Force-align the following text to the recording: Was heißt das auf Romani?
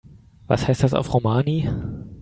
Was 0.47 0.67
heißt 0.67 0.81
das 0.81 0.95
auf 0.95 1.13
Romani? 1.13 1.69